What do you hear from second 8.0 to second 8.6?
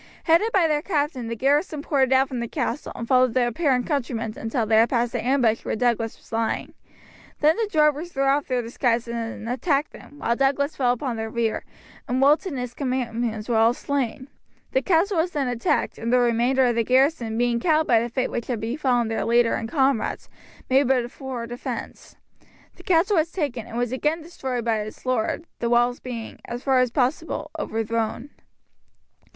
threw off